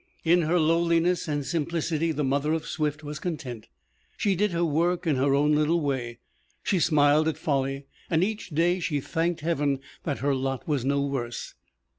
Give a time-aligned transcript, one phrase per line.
[0.23, 3.67] In her lowliness and simplicity the mother of Swift was content.
[4.17, 6.17] She did her work in her own little way.
[6.63, 11.05] She smiled at folly, and each day she thanked Heaven that her lot was no
[11.05, 11.53] worse.